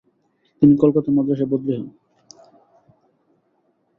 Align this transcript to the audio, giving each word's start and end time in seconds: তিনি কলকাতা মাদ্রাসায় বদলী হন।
তিনি 0.61 0.73
কলকাতা 0.77 1.09
মাদ্রাসায় 1.11 1.49
বদলী 1.51 1.73
হন। 1.77 1.85